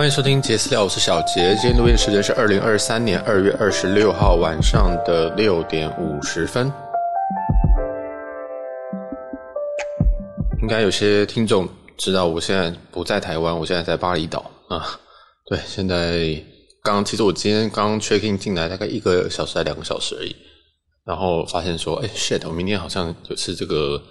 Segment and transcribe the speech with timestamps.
[0.00, 1.54] 欢迎收听杰斯聊，我是小杰。
[1.60, 6.72] 今天录音时间是二零二三年二月二十六号晚上的六点五十分。
[10.62, 11.68] 应该有些听众
[11.98, 14.98] 知道，我现在不在台湾，我现在在巴厘岛啊。
[15.50, 16.34] 对，现在
[16.82, 20.34] 刚其实我今天刚 check in 进来，大概一个小时还两个小时而已，
[21.04, 24.02] 然后发现说，哎，shit，我明天好像就是这个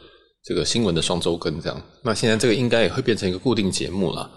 [0.44, 1.82] 这个新闻的双周更这样。
[2.04, 4.30] 那现在这个应该也会变成一个固定节目了。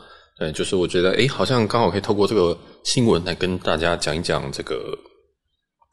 [0.42, 4.98] 对，就是我觉得，哎，好像刚好可以透过这个新闻来跟大家讲一讲这个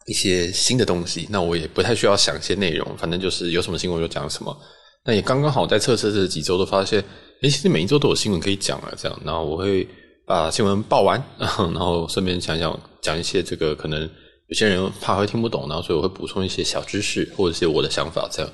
[0.08, 1.28] 一些新的东西。
[1.30, 4.58] 那我也不太需要想一些内容，反正就是有什么新闻就讲什么。
[5.06, 7.00] 那也刚刚好在测试这几周都发现，
[7.44, 9.22] 哎，其实每一周都有新闻可以讲啊，这样。
[9.24, 9.88] 然后我会
[10.26, 18.52] 把新闻报完， 然后顺便想想讲一些这个可能有些人怕会听不懂，然后所以我会补充一些小知识或者是我的想法这样。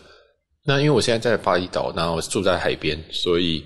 [0.66, 3.64] 那因为我现在在巴厘岛，然后住在海边，所以。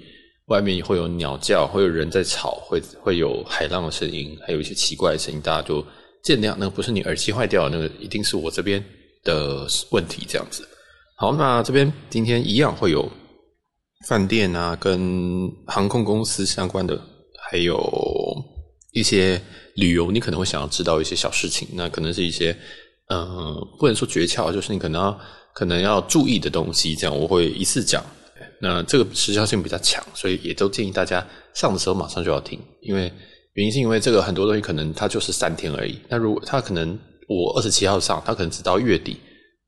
[0.49, 5.85] 外面会有鸟叫，会有人在吵，会会有海浪的声音，还有一些奇怪的声音，大家就
[6.23, 6.55] 见谅。
[6.57, 8.83] 那个不是你耳机坏掉，那个一定是我这边
[9.23, 10.67] 的问题，这样子。
[11.17, 13.07] 好，那这边今天一样会有
[14.07, 16.99] 饭店啊，跟航空公司相关的，
[17.49, 17.79] 还有
[18.93, 19.39] 一些
[19.75, 22.57] 旅游，你可能会想要知道一些小事情，那可能是一些
[23.11, 25.19] 嗯、不能说诀窍，就是你可能要
[25.53, 28.03] 可能要注意的东西，这样我会一次讲。
[28.61, 33.11] 那这个时效性比较强，所以也都建议大家上的时候马上就要听，因为
[33.53, 35.97] 原因是因为这个很多东西可能它就是三天而已。
[36.09, 39.17] 那如果它可能我二十七号上，它可能直到月底，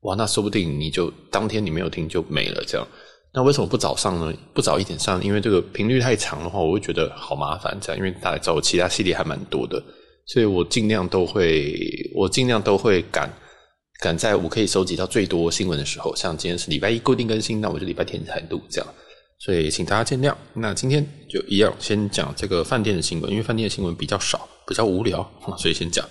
[0.02, 2.86] 哇，那说不定你就当天你没有听就没了这样。
[3.34, 4.30] 那为什么不早上呢？
[4.52, 5.24] 不早一点上？
[5.24, 7.98] 因为这个频率太长的话，我会觉得好麻烦这样。
[7.98, 9.82] 因为大家知道我其他系列还蛮多的，
[10.26, 11.74] 所以我尽量都会，
[12.14, 13.32] 我尽量都会赶。
[14.02, 18.94] 赶在我可以收集到最多新闻的时候，像今天是礼拜一固定更新，那我就礼拜天才录这样，
[19.38, 20.34] 所以请大家见谅。
[20.54, 25.24] 那今天就一样，先讲这个饭店的新闻，因为饭店的新闻比较少，比较无聊，
[25.56, 26.04] 所以先讲。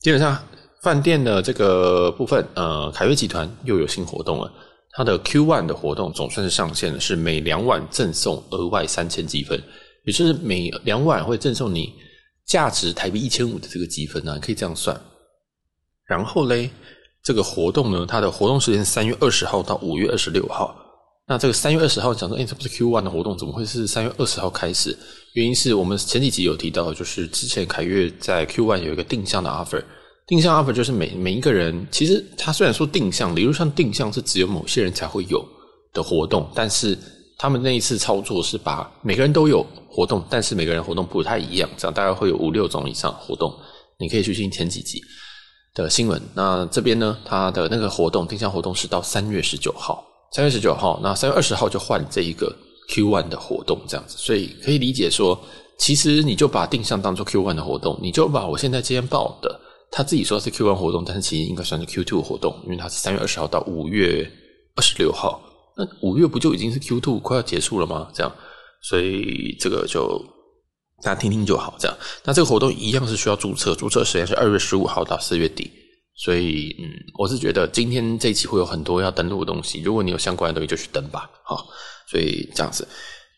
[0.00, 0.42] 基本上
[0.82, 4.50] 饭店的这个部分，呃，凯悦集团又有新活动了，
[4.92, 9.62] 它的 Q One 的活动总算是上线了，是每两晚赠送额外三千积分，
[10.06, 11.92] 也就是每两晚会赠送你
[12.46, 14.98] 价值台币一千五的这个积分呢，可以这样算。
[16.06, 16.70] 然后嘞。
[17.28, 20.74] 这个活动呢，它的活动时间是三月二十号到五月二十六号。
[21.26, 24.96] 那这个三月二十号讲说，诶，这不是 Q One 的活动，怎么会是三月二十号开始？
[25.34, 29.84] 原因是我们前几集有提到，就是之前凯越在 Q One 有一个定向的 offer，
[30.26, 35.46] 定向 offer 就是每每一个人，其实他虽然说定向，理论上定向是只有某些人才会有
[35.92, 36.96] 的活动，但是
[37.36, 43.54] 他们那一次操作是把每个人都有活动，但是每个人活动不太一样，这样大概会有五六种以上活动，
[43.98, 45.02] 你可以去听前几集。
[45.82, 52.54] 的新闻，那这边呢，它的那个活动定向活动是到三月十九号，三月十九号，那三月二十号就换这一个
[52.88, 55.38] Q one 的活动，这样子，所以可以理解说，
[55.78, 64.30] 其实你就把定向当做 Q one 的活动，你就把我现在今天报的，他自己说是 Q one 活动，但是其实应该算是 Q two 活动，因为它是三月二十号到五月
[64.74, 65.40] 二十六号，
[65.76, 68.08] 那五月不就已经是 Q two 快要结束了吗？
[68.12, 68.32] 这样，
[68.82, 70.22] 所以这个就。
[71.02, 71.96] 大家听听就好，这样。
[72.24, 75.70] 那这个活动一样是需要注册，注册时间是二月十五号到四月底。
[76.16, 79.80] 所以，嗯，我是觉得今天这一期会有很多要登录的东西。
[79.82, 81.30] 如果你有相关的东西，就去登吧。
[81.44, 81.64] 好，
[82.10, 82.86] 所以这样子。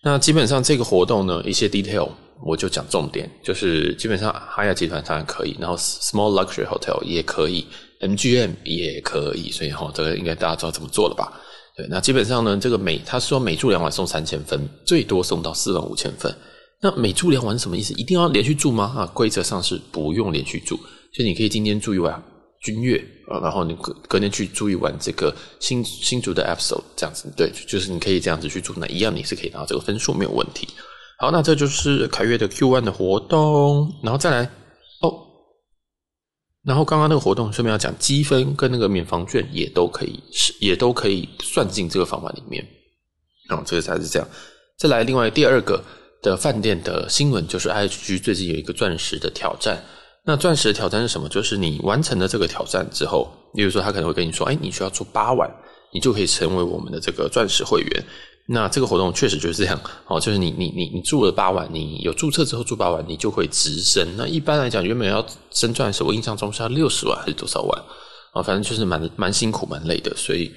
[0.03, 2.09] 那基本上这个活动呢，一些 detail
[2.43, 7.67] 我就讲重点，就是基本上哈亚集团当然可以，然后 Small Luxury Hotel 也可以
[8.01, 9.51] ，MGM 也可以。
[9.51, 11.31] 所以哈，这个应该大家知道怎么做了吧？
[11.77, 16.35] 对，那基本上呢，这个每他说每住两晚送三千分，最多送到四万五千分。
[16.83, 17.93] 那每住两晚什么意思？
[17.95, 18.85] 一定要连续住吗？
[18.97, 20.77] 啊，规则上是不用连续住，
[21.13, 22.23] 所以你可以今天住一晚
[22.63, 22.97] 君悦
[23.29, 30.67] 啊，然后你隔隔天去住一晚这个新新竹的 Episode 这样子，对，就是你可以这样子去住，那一样你是可以拿到这个分数没有问题。
[31.19, 34.51] 好，那这就是凯悦的 Q ONE 的活动，然后再来
[35.03, 35.13] 哦，
[36.65, 42.67] 然后刚刚那个活动顺便要讲积分跟那个免房券也都可以是也都可以算进这个方法里面，
[43.51, 44.27] 然哦，这个才是这样。
[44.79, 45.85] 再来另外第二个。
[46.23, 49.83] 的饭店的新闻就是 IHG 最近有一个钻石的挑战。
[50.25, 51.29] 那钻石的挑战是什么？
[51.31, 55.51] 就是你完成了这个挑战之后，例如说他可能会跟你说：“哎，你需要住八晚，
[55.95, 58.05] 你就可以成为我们的这个钻石会员。”
[58.47, 64.07] 那这个活动确实就是这样哦，就是你你你你住了八晚，你有注册之后住八晚，你就会直升。
[64.17, 67.83] 那一般来讲，原本要升钻石，我印象中是要六十万还是多少万
[68.35, 68.43] 啊？
[68.43, 70.15] 反正就是蛮蛮辛苦蛮累的。
[70.17, 70.53] 所以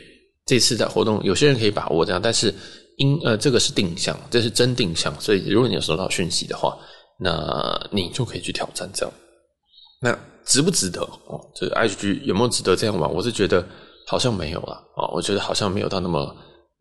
[0.45, 2.54] 这次的活动，有些人可以把握这样，但是。
[2.98, 6.78] 因呃，这个是定向，这是真定向，所以如果你有收到讯息的话，
[7.19, 9.13] 那你就可以去挑战这样。
[10.01, 11.40] 那值不值得哦？
[11.56, 13.12] 这个 IHG 有没有值得这样玩？
[13.12, 13.66] 我是觉得
[14.06, 14.74] 好像没有啦。
[14.95, 16.19] 啊，我觉得好像没有到那么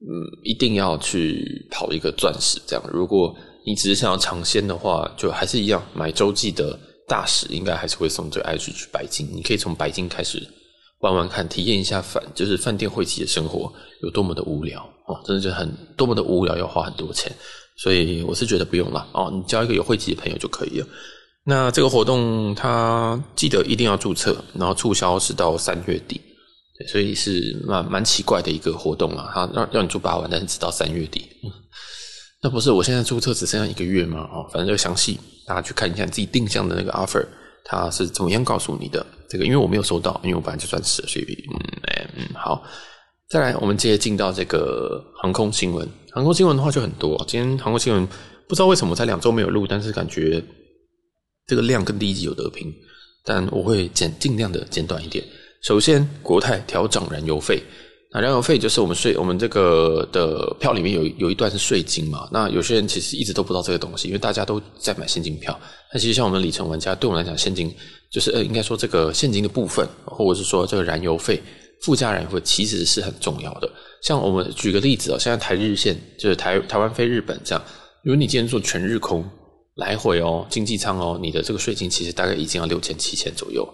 [0.01, 0.11] 嗯，
[0.43, 2.85] 一定要去跑一个钻石这样。
[2.93, 6.77] 如果你只是想要尝鲜的话，就还是一样买洲际的
[7.07, 9.29] 大使，应该还是会送这个 IHG 白金。
[9.33, 10.43] 你可以从白金开始
[11.03, 13.73] 玩玩看，体验一下饭就是饭店会籍的生活
[14.03, 17.31] 有多么的无聊哦，真的就很多么的无聊，要花很多钱。
[17.77, 20.87] 所以我是觉得不用了哦，你交一个有会籍的朋友就可以了。
[21.45, 26.21] 那这个活动，它记得一定要注册，然后促销是到三月底，
[26.79, 29.29] 对，所以是蛮蛮奇怪的一个活动啊。
[29.35, 31.27] 它让让你住八晚，但是直到三月底，
[32.41, 34.29] 那不是我现在注册只剩下一个月吗？
[34.33, 37.27] 哦，反正就详细大家去看一下自己定向的那个 offer，
[37.65, 39.05] 它是怎么样告诉你的。
[39.33, 41.57] 这个因为我没有收到，因为我本来就算是，所以嗯
[41.87, 42.63] 哎嗯好，
[43.31, 47.17] 再来我们接进到这个航空新闻，航空新闻的话就很多。
[47.27, 48.07] 今天航空新闻
[48.47, 50.45] 不知道为什么才两周没有录，但是感觉。
[51.45, 52.73] 这个量跟第一集有得拼，
[53.25, 55.25] 但我会简尽量的简短一点。
[55.65, 57.61] 首先，国泰调整燃油费，
[58.13, 62.29] 那燃油费就是我们税，我们这个的票里面有有一段是税金嘛。
[62.31, 65.59] 那有些人其实一直都不知道这个东西，因为大家都在买现金票。
[65.93, 67.75] 那其实像我们里程玩家，对我们来讲，现金
[68.11, 71.43] 就是呃，应该说这个现金的部分，或者是说这个燃油费、
[71.81, 73.71] 附加燃油费，其实是很重要的。
[74.03, 77.65] 像我们举个例子哦，现在台日线就是台台湾飞日本这样，
[78.03, 79.25] 如果你今天做全日空。
[79.77, 83.67] 来回哦，经济舱哦，你的这个税金其实大概已经要六千七千左右，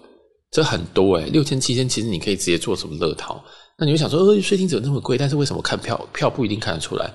[0.49, 3.43] 这很多诶，六千七千其实你可以直接做什么乐淘。
[3.79, 5.17] 那你会想说，呃，税金怎么那么贵？
[5.17, 7.11] 但是为什么看票票不一定看得出来？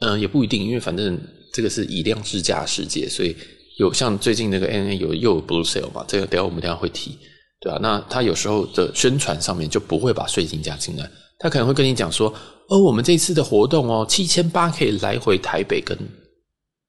[0.00, 1.18] 嗯、也不一定，因为反正
[1.52, 3.34] 这个是以量制价世界，所以
[3.78, 7.18] 有像最近那个 N A 有又有 Blue Sale 嘛，这个等下我们等下会提，
[7.60, 7.78] 对吧、啊？
[7.80, 12.32] 那他有时候的宣传上面就不会把税金加进来，他可能会跟你讲说，
[12.68, 15.96] 哦，我们这次的活动哦，七千八可以来回台北跟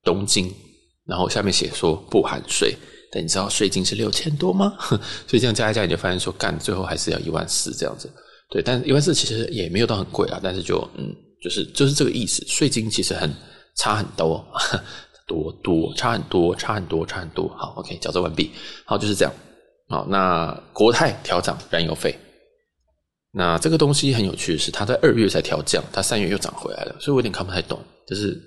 [0.04, 0.54] 东京。
[1.08, 2.76] 然后下面写说不含税，
[3.12, 4.74] 但你知道税金是六千多吗？
[5.28, 8.12] 所以这样加一加，你就发现说干最后还是要一万四这样子。
[8.50, 13.34] 对，但一万四其实也没有到很贵啊，但是就嗯，就是就是这个意思，税金其实很
[13.76, 14.46] 差很多，
[15.28, 17.48] 多多差很多，差很多，差很多。
[17.58, 18.52] 好，OK，矫正完毕。
[18.86, 19.34] 好，就是这样。
[19.90, 22.18] 好，那国泰调涨燃油费，
[23.32, 28.40] 那这个东西很有趣的是，它在二月才调降，它三月又涨回来了，所以我有点看不太懂，就是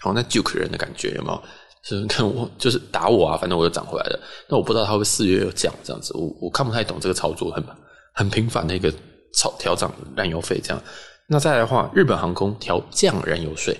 [0.00, 1.42] 好像在 Juke 人的感觉，有没有？
[1.86, 4.18] 是看我就是打我啊，反正我又涨回来了。
[4.48, 7.62] 那我不知道它会四月又降这样子，我我看不太懂这个操作，很
[8.14, 8.90] 很频繁的一个
[9.34, 10.82] 调调涨燃油费这样。
[11.26, 13.76] 那再来的话，日本航空调降燃油税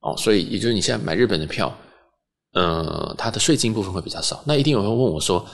[0.00, 1.72] 哦，所以也就是你现在买日本的票，
[2.52, 4.42] 呃，它的税金部分会比较少。
[4.46, 5.44] 那一定有人问我说，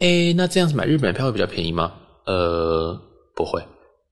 [0.00, 1.92] 诶，那这样子买日本的票会比较便宜吗？
[2.26, 2.98] 呃，
[3.34, 3.60] 不会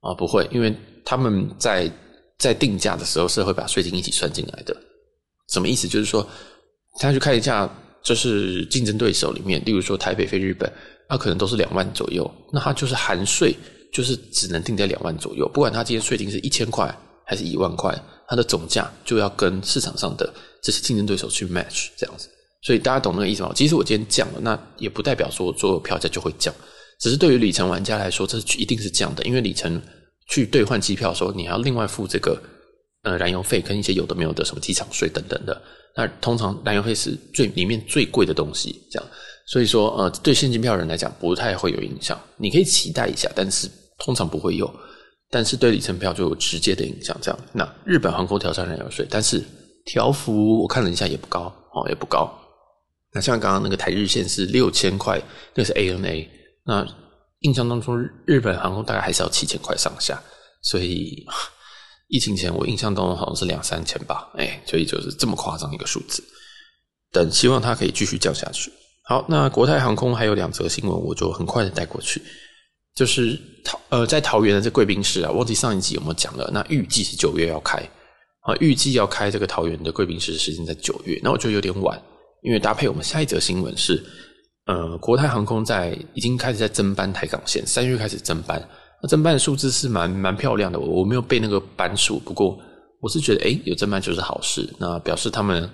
[0.00, 0.75] 啊，不会，因为
[1.05, 1.90] 他们在
[2.38, 4.76] 在定价的时候是会把税金一起算进来的。
[5.49, 5.87] 什么意思？
[5.88, 6.26] 就是说。
[7.00, 7.69] 大家去看一下，
[8.05, 10.73] 就是竞争对手里面，例如说台北飞日本，
[11.08, 13.52] 那可能都是两万左右，那它就是含税，
[13.94, 15.49] 就是只能定在两万左右。
[15.55, 16.93] 不管它今天税金是一千块
[17.25, 17.99] 还是一万块，
[18.29, 20.31] 它的总价就要跟市场上的
[20.61, 22.29] 这些竞争对手去 match 这样子。
[22.62, 23.52] 所以大家懂那个意思吗？
[23.55, 26.52] 即使我今天降了，那也不代表说所有票价就会降，
[26.99, 29.81] 只是对于里程玩家来说，这一定是降的，因为里程
[30.29, 32.43] 去兑换机票的时候，你还要另外付这个
[33.02, 35.62] 呃燃油费跟一些有的没有的什么机场税等等的。
[35.94, 39.08] 那通常燃油费是最里面最贵的东西，这样，
[39.47, 42.19] 所以说呃，对现金票人来讲不太会有影响。
[42.38, 43.69] 你可以期待一下，但是
[44.04, 44.72] 通常不会有。
[45.30, 47.16] 但是对里程票就有直接的影响。
[47.20, 49.42] 这样，那日本航空调上燃油税，但是
[49.87, 52.32] 调幅我看了一下也不高哦，也不高。
[53.12, 55.20] 那像刚刚那个台日线是六千块，
[55.54, 56.28] 那是 ANA。
[56.64, 56.87] 那
[57.40, 60.23] 印象当中日本航空大概还是要七千块上下，
[60.62, 61.26] 所以。
[62.08, 66.23] 疫情前，我印象当中好像是两三千吧，哎，所以就是这么夸张一个数字。
[67.11, 68.70] 等希望它可以继续降下去。
[69.04, 72.23] 好，那国泰航空还有两则新闻，我就很快的带过去。
[72.94, 76.48] 就是桃呃，在桃园的这贵宾室啊，忘记上一集有没有讲了。
[76.52, 77.78] 那预计是九月要开
[78.42, 81.18] 啊，预计要开这个桃园的贵宾室的时间在九月。
[81.22, 82.00] 那我觉得有点晚，
[82.42, 84.02] 因为搭配我们下一则新闻是，
[84.66, 88.62] 呃，国泰航空在已经开始在增班台港线，三月开始增班。
[89.02, 92.58] 那增班的数字是蛮蛮漂亮的，我我没有背那个班数，不过
[93.00, 94.68] 我是觉得，诶，有增班就是好事。
[94.78, 95.68] 那表示他们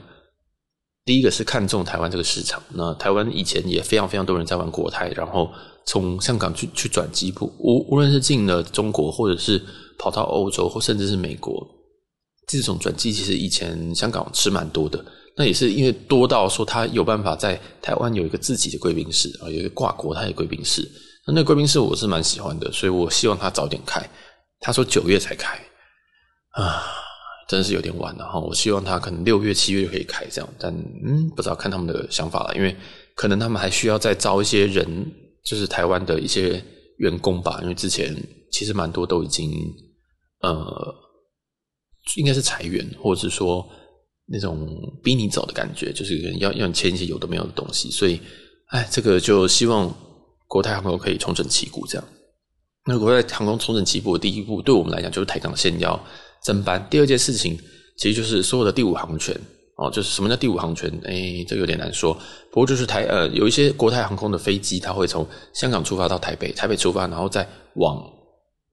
[1.11, 2.63] 第一个是看中台湾这个市场。
[2.73, 5.51] 那台湾以前也非常非常多人在玩国泰，然后
[5.85, 9.61] 从香港去去转机，不无无论是进了中国，或者是
[9.99, 11.67] 跑到欧洲，或甚至是美国，
[12.47, 15.05] 这种转机其实以前香港吃蛮多的。
[15.37, 20.89] 那也是因为多到说他有办法在台湾有一个自己的贵宾室啊，有一个挂国泰的贵宾室。
[21.27, 24.01] 那那贵宾室我是蛮喜欢的，所以我希望他早点开。
[24.61, 25.59] 他说九月才开
[26.53, 26.85] 啊，
[27.51, 28.39] 真是有点晚了哈。
[28.39, 32.77] 我希望他可能六月、七月就可以开这样，但嗯，不知道看他们的想法了，因为
[33.17, 34.87] 可能他们还需要再招一些人，
[35.45, 36.63] 就是台湾的一些
[36.99, 37.59] 员工吧。
[37.63, 38.17] 因为之前
[38.53, 39.51] 其实蛮多都已经
[40.43, 40.95] 呃，
[42.17, 43.69] 应该是裁员，或者是说
[44.27, 44.69] 那种
[45.03, 48.21] 逼你走的感觉，就是要要你签一些有的没有的东西，所以，
[48.69, 49.93] 哎，这个就希望
[50.47, 52.09] 国泰航空可以重整旗鼓，这样。
[52.87, 56.01] 那国泰航空重整旗鼓的第一步，对我们来讲就是台港线要
[56.43, 56.87] 增班。
[56.91, 57.59] 第二件事情，
[57.97, 59.39] 其实就是所有的第五航权
[59.77, 60.91] 哦，就是什么叫第五航权？
[61.05, 62.15] 哎，这有点难说。
[62.51, 68.03] 不过就是台呃，有一些国泰航空的飞机，它会从香港出发到台北，台北出发，然后再往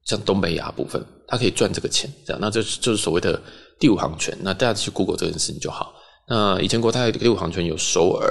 [0.04, 2.40] 像东北亚部分，它可以赚这个钱，这样。
[2.40, 3.40] 那这就是所谓的。
[3.80, 5.94] 第五航权，那大家去 Google 这件事情就好。
[6.26, 8.28] 那以前国泰第五航权有首尔、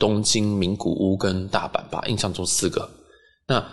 [0.00, 2.90] 东京、名古屋跟大阪吧，印象中四个。
[3.46, 3.64] 那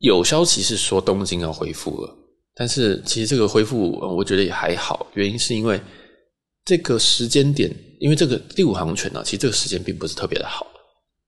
[0.00, 2.12] 有消息是说东京要恢复了，
[2.54, 5.06] 但是其实这个恢复，我觉得也还好。
[5.14, 5.80] 原因是因为
[6.64, 10.66] 这个时间点，因为这个第五航权呢，其实这个时间并不是特别的好，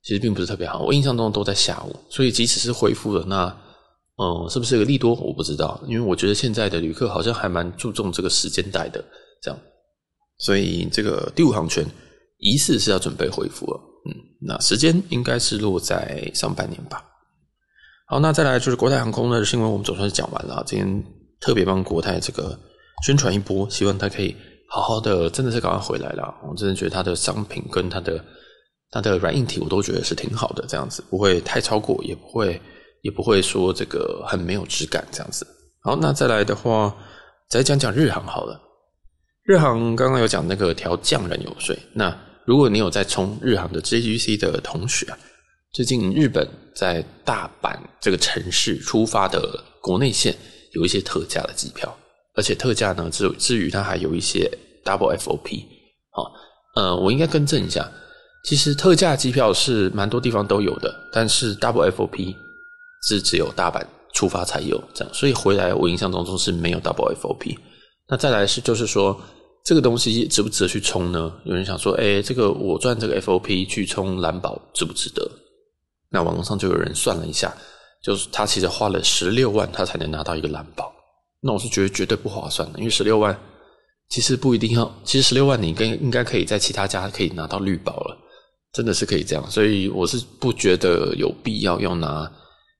[0.02, 0.80] 其实并不是特别好。
[0.82, 3.60] 我印象中都在下午，所以即使是恢复了，那。
[4.16, 5.12] 嗯，是不是有个利多？
[5.12, 9.04] 我不知道，因为我觉得现在的旅客好像还蛮注重这个时间带的，
[9.42, 9.60] 这样，
[10.38, 11.84] 所以这个第五航权
[12.38, 13.80] 疑似是要准备恢复了。
[14.06, 14.14] 嗯，
[14.46, 17.04] 那时间应该是落在上半年吧。
[18.06, 20.62] 好，那再来就是国泰航空的新闻，我们总算是讲完了。
[20.66, 21.04] 今天
[21.40, 22.58] 特别帮国泰这个
[23.04, 24.36] 宣传一波，希望他可以
[24.68, 26.34] 好好的，真的是赶快回来了。
[26.48, 28.24] 我真的觉得他的商品跟他的
[28.90, 32.60] 他的软硬体，我都觉得是挺好的，这样子不会太超过，也不会。
[33.04, 35.46] 也不会说这个很没有质感这样子。
[35.82, 36.96] 好，那再来的话，
[37.50, 38.58] 再讲讲日航好了。
[39.42, 41.78] 日航刚刚有讲那个调降燃油税。
[41.92, 45.18] 那如果你有在冲日航的 JGC 的同学啊，
[45.74, 50.32] 最近日本在大阪这个城市出发的国内线
[50.70, 51.92] 有一些特价的机票，
[52.36, 54.48] 而且特价呢，至至于它还有一些
[54.84, 55.64] Double FOP。
[56.10, 56.32] 好，
[56.76, 57.90] 呃，我应该更正一下，
[58.44, 62.36] 其实特价机票是蛮多地方都有的，但是 Double FOP。
[63.06, 67.54] 是只有大阪出发才有这样，所以回来我印象当中是没有 double FOP。
[68.08, 69.20] 那再来是就是说，
[69.62, 71.30] 这个东西值不值得去冲呢？
[71.44, 75.30] 有人想说，哎，这个我赚这个 FOP 去冲蓝宝值不值得？
[76.14, 77.52] 那网络上就有人算了一下，
[78.02, 80.90] 就是他其实花了十六万，他才能拿到一个蓝宝。
[81.40, 83.38] 那我是觉得绝对不划算的，因为十六万
[84.08, 88.16] 其实不一定要，其实十六万你应该应该可以在其他家可以拿到绿宝了，
[88.72, 89.50] 真的是可以这样。
[89.50, 92.30] 所以我是不觉得有必要要拿。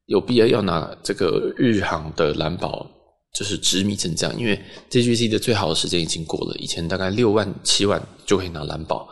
[0.06, 2.86] 有必要要拿这个日航的蓝宝，
[3.34, 6.54] 就是执迷成这样，因为 JGC 的最好的时间已经过了。
[6.56, 9.08] 以前大概六万七万就可以拿蓝宝，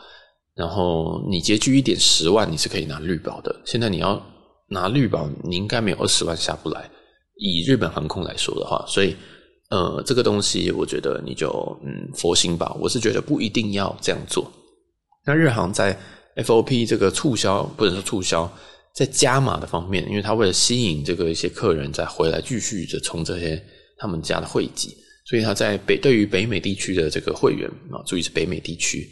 [0.54, 3.54] 然后你拮据一点十万，你是可以拿绿宝的。
[3.64, 4.20] 现在你要
[4.68, 6.90] 拿绿宝，你应该没有二十万下不来。
[7.36, 9.16] 以日本航空来说的话，所以
[9.70, 11.48] 呃，这个东西我觉得你就
[11.84, 12.76] 嗯佛心吧。
[12.78, 14.50] 我是觉得不一定要这样做。
[15.24, 15.98] 那日航在
[16.36, 18.50] FOP 这个促销，不能说促销。
[18.94, 23.58] 在加码的方面，因为他为了吸引这个一些客人再回来继续的充这些
[23.96, 24.94] 他们家的会籍，
[25.24, 29.08] 所以他在北对于北美地区的这个会员啊，注意是北美地区，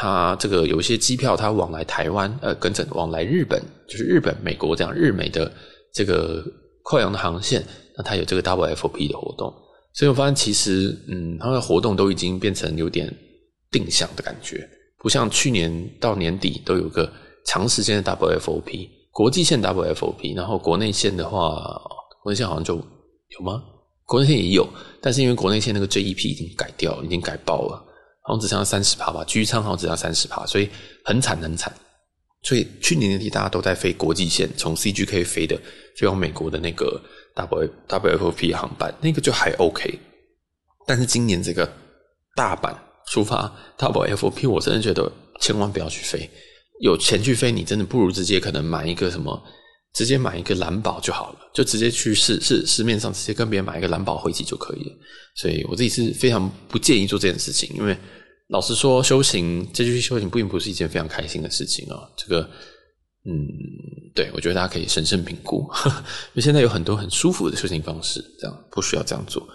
[0.00, 5.52] 他这个有一些机票，他往来台湾呃，跟着往来日本，就是日本、美国这样日美的
[5.92, 6.44] 这个
[6.84, 9.52] 跨洋的航线，那他有这个 double FOP 的活动，
[9.94, 13.12] 所以我发现其实嗯，他的活动都已经变成有点
[13.72, 17.10] 定向的感觉，不像去年到年底都有个。
[17.44, 21.80] 长时间的 double FOP，国际线 double FOP，然后国内线的话，
[22.22, 23.62] 国内线好像就有吗？
[24.04, 24.68] 国内线也有，
[25.00, 27.82] 但是因为国内线那个 JEP 已经改掉，已经改爆了，
[28.28, 30.68] 好像只剩下三十趴吧，居舱好像只剩三十趴，所以
[31.02, 31.72] 很惨很惨。
[32.42, 35.58] 所以去年年底大家都在飞国际线，从 CGK 飞的
[35.96, 37.00] 飞往美国的那个
[37.34, 39.98] W W F P 航班，那个就还 OK。
[40.86, 41.66] 但是今年这个
[42.36, 42.76] 大阪
[43.10, 46.28] 出发 W F P，我真的觉得千万不要去飞。
[46.80, 49.42] 有钱去飞，你真的不如直接可能买一个什么，
[49.94, 54.96] 直接买一个蓝宝就好了，就直接去市市市面上直接跟别人买一个蓝宝会籍就可以了。
[55.34, 57.96] 所以我自己是非常不建议做这件事情，因为
[58.48, 62.10] 老实说，修行这就是修行，并不是一件非常开心的事情啊、喔。
[62.16, 62.40] 这个，
[63.24, 63.46] 嗯，
[64.14, 69.46] 对，我觉得大家可以审慎评估， 因为现在有很多很舒服的修行方式，这样不需要这样做。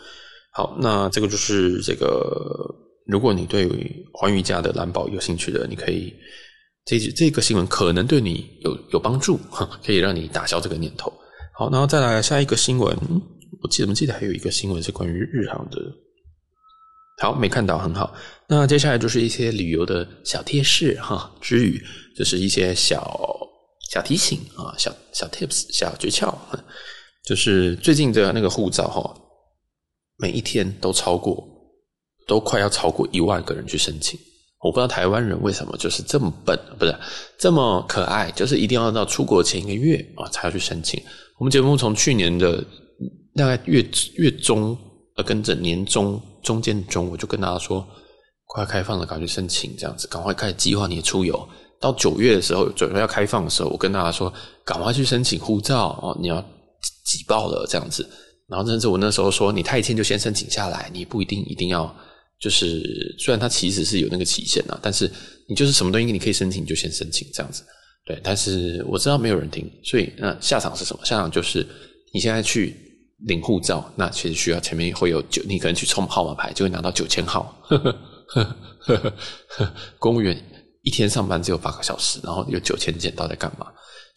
[0.51, 2.65] 好，那这个就是这个，
[3.07, 3.69] 如果你对
[4.13, 6.13] 寰宇家的蓝宝有兴趣的，你可以。
[6.85, 9.39] 这这个新闻可能对你有有帮助，
[9.83, 11.11] 可以让你打消这个念头。
[11.53, 12.97] 好，然后再来下一个新闻，
[13.61, 15.77] 我记得，我记得还有一个新闻是关于日航的。
[17.21, 18.13] 好，没看到，很好。
[18.47, 21.81] 那接下来就是一些旅游的小贴士哈，之语
[22.17, 23.39] 就是一些小
[23.91, 26.35] 小提醒啊，小小 tips 小诀窍，
[27.23, 29.15] 就是最近的那个护照哈，
[30.17, 31.47] 每一天都超过，
[32.27, 34.19] 都快要超过一万个人去申请。
[34.63, 36.95] 我不知道台湾人为什么就是这么笨，不是
[37.37, 40.99] 这么可爱，就是一定要到出国前一个月啊才要去申请。
[41.37, 42.63] 我们节目从去年的
[43.35, 44.77] 大概月月中
[45.15, 47.85] 呃，跟着年中中间中，我就跟大家说，
[48.47, 51.47] 快开放了，赶快去申请，这样子，赶快开始计划你的出游。
[51.79, 56.41] 到九月的时候，准备要开放的时候，我跟大家说，赶快去申请护照哦，你要
[57.05, 58.09] 挤爆了这样子。
[58.47, 61.93] 然后甚至我那时候说，你太签就先申请下来，你不一定一定要，
[62.43, 65.09] 就是虽然它其实是有那个期限啊，但是
[65.47, 67.63] 你就是什么东西你可以申请就先申请这样子。
[68.05, 71.05] 对，但是我知道没有人听，所以那下场是什么？
[71.05, 71.65] 下场就是
[72.13, 72.75] 你现在去
[73.27, 77.57] 领护照，那其实需要前面会有九，你可能去抽号码牌就会拿到九千号。
[77.63, 77.97] 呵呵
[78.27, 79.13] 呵呵
[79.47, 80.37] 呵，公务员。
[80.85, 83.67] 一天上班只有八个小时，然后有九千件，到底干嘛？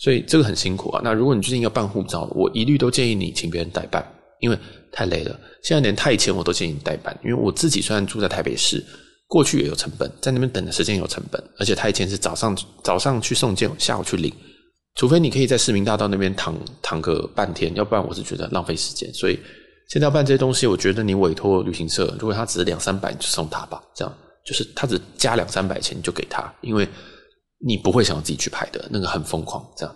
[0.00, 1.00] 所以这个很辛苦啊。
[1.04, 4.04] 那如果你最近要办护照，我一律都建议你请别人代办，
[4.40, 4.58] 因为
[4.92, 5.38] 太累了。
[5.62, 8.84] 现在连泰签我都建议你代办，因为我自己虽然住在台北市，
[9.26, 14.32] 过去也有成本，在那边等的时间有成本，而且泰签是早上早上去送件，下午去领，
[14.94, 19.12] 除非你可以在市民大道那边躺躺个半天，要不然我是觉得浪费时间。
[19.12, 19.38] 所以
[19.88, 24.14] 现在办这些东西，我觉得你委托旅行社，如果他只两三百，你就送他吧，这样。
[24.44, 26.88] 就是他只加两三百钱，你就给他，因为
[27.66, 29.92] 你不会想要自己去排的，那个很疯狂这样。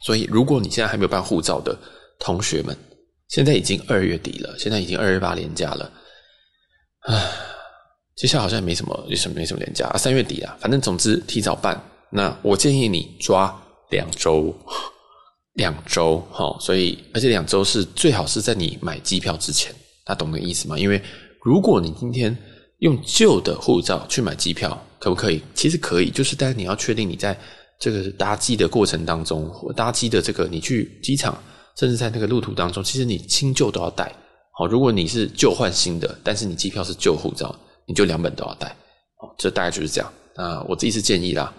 [0.00, 1.74] 所以如果你现在还没有办护照的
[2.18, 2.76] 同学们，
[3.34, 5.90] 现在已经二月底了，现在已经二月八连假了，
[7.00, 7.32] 唉，
[8.14, 11.82] 接下来好像也没什么，也什么没什么连假啊，三月底啊，反正总之提早办。
[12.10, 13.52] 那我建议你抓
[13.90, 14.56] 两周，
[15.54, 19.74] 两周齁，所以而且两周是最好是在你买机票之前，
[20.04, 20.78] 他懂那个意思吗？
[20.78, 21.02] 因为
[21.42, 22.36] 如果你今天
[22.78, 25.42] 用旧的护照去买机票可不可以？
[25.56, 27.36] 其实可以，就是但是你要确定你在
[27.80, 31.36] 这个搭机的过程当中，搭机的这个你去机场，
[31.76, 34.12] 甚至在那个路途当中，其实你新旧都要带。
[34.56, 37.54] 好，如果你是旧换新的，但是你机票是旧护照，
[37.86, 38.68] 你就两本都要带。
[39.16, 40.12] 好，这大概就是这样。
[40.36, 41.52] 那我自己是建议啦，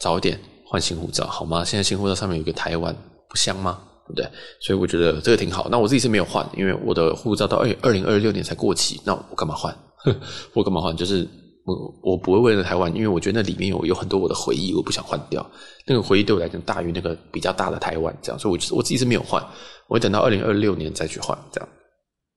[0.00, 1.64] 早一点换新护照，好吗？
[1.64, 2.94] 现在新护照上面有个台湾，
[3.28, 3.78] 不香吗？
[4.08, 4.28] 对不对？
[4.60, 5.68] 所以我觉得这个挺好。
[5.70, 9.72] 那我自己是没有换，因为我的护照到二二零二六年才过期，那我干嘛换？
[10.52, 10.96] 我干嘛换？
[10.96, 11.24] 就是
[11.64, 15.44] 我我不会为了台湾，因为我觉得那里面有有很多我的回忆，我不想换掉。
[15.86, 19.42] 那个回忆对我来讲大于那个比较大的台湾，这样，所以我我自己是没有换，
[19.88, 21.68] 我会等到二零二六年再去换这样。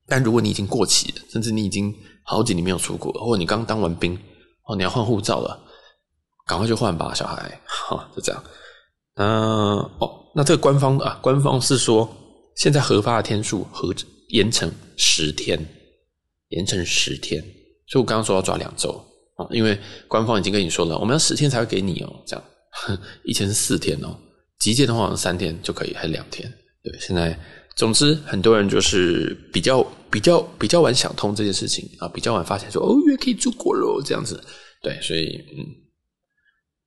[0.07, 4.17] 但如果你已经过期了，甚至你已经好几年没有出国，或者你刚当完兵
[4.67, 5.59] 哦，你要换护照了，
[6.45, 7.59] 赶快去换吧，小孩。
[7.65, 8.43] 好，就这样。
[9.15, 12.07] 嗯，哦，那这个官方啊，官方是说
[12.55, 13.93] 现在核发的天数和
[14.29, 15.59] 延成十天。
[16.49, 17.41] 延成十天，
[17.87, 19.03] 所以我刚刚说要抓两周
[19.35, 22.43] 啊，因为官方已经跟你说了，我们要十天才会给你哦，这样，
[23.23, 24.17] 以前是四天哦，
[24.59, 26.51] 急件的话三天就可以，还两天，
[26.83, 27.37] 对，现在
[27.75, 34.41] 总之很多人就是比较比较比较晚想通这件事情啊，比较晚发现说哦，原来可以出国了这样子，
[34.81, 35.67] 对，所以嗯，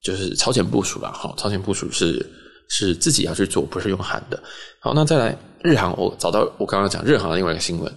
[0.03, 2.25] 就是超前部署了，好，超前部署是
[2.71, 4.43] 是自己要去做，不是用喊的。
[4.81, 7.93] 好，那再来日航，我找到我刚刚讲日航的另外一个新闻。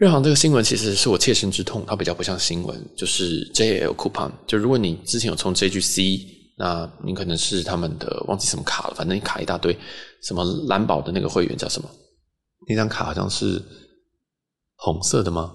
[0.00, 4.32] 日航这个新闻其实是我切身之痛，它比较不像新闻，就是 J L coupon。
[4.46, 6.22] 就如果你之前有充 JGC，
[6.56, 9.76] 那你可能是他们的忘记什么卡了，反正你卡一大堆，
[10.22, 11.90] 什么蓝宝的那个会员叫什么？
[12.66, 13.62] 那张卡好像是
[14.76, 15.52] 红色的吗？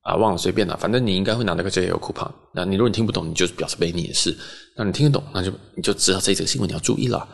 [0.00, 2.32] 啊，忘了，随便了，反正你应该会拿那个 J L coupon。
[2.52, 4.32] 那你如果你听不懂，你就表示没你的事；
[4.76, 7.28] 那你听得懂，那就你就知道这则新闻你要注意了。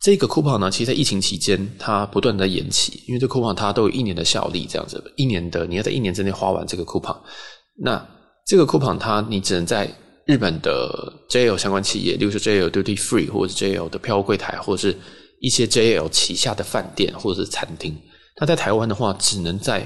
[0.00, 7.16] 这个 coupon 呢，其实，在疫情期间，它不断的在延期，因为这 coupon 它都有一年的效力，这样子，一年的你要在一年之内花完这个 coupon。
[7.82, 8.08] 那
[8.46, 9.92] 这个 coupon 它，你只能在
[10.24, 14.96] 日本的 JL 相关企业，例如说 JL Duty Free，或者 JL 的票务柜台，或者是
[15.40, 17.96] 一些 JL 旗下的饭店或者是餐厅。
[18.40, 19.84] 那在台湾的话，只能在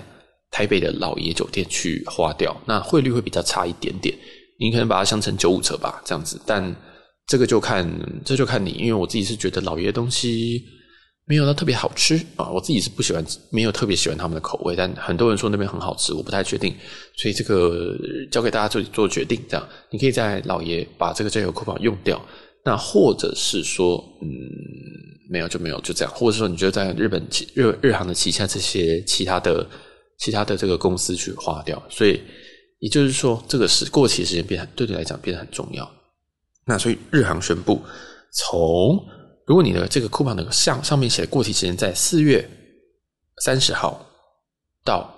[0.50, 4.14] 台北的老爷酒店去花掉，那汇率会比较差一点点，
[4.60, 6.76] 你可能把它想成九五折吧，这样子，但。
[7.26, 7.88] 这个就看，
[8.24, 10.62] 这就看你，因为我自己是觉得老爷的东西
[11.24, 16.74] 没有到特别好吃啊，我自己是不喜欢，没有特别喜欢他们的口味，但很多人说那边很好吃，我不太确定，
[17.16, 17.96] 所以这个
[18.30, 19.40] 交给大家做做决定。
[19.48, 22.20] 这样，你可以在老爷把这个 JAL coupon 用掉，
[22.64, 24.28] 那或者是说，嗯，
[25.30, 29.66] 没有就没有，就这样，或者说你觉得在日本日日航的旗下这些其他的
[30.18, 32.20] 其他的这个公司去花掉，所以
[32.80, 35.88] 也就是说，这个是过期时间变对你来讲变得很重要。
[36.64, 37.80] 那所以日航宣布，
[38.32, 39.04] 从
[39.46, 42.48] 如果你的这个 coupon 的上上面写的过期时间在四月
[43.42, 44.00] 三十号
[44.84, 45.12] 到